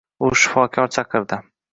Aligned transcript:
U 0.27 0.29
shifokor 0.43 0.87
chaqirdi 0.95 1.39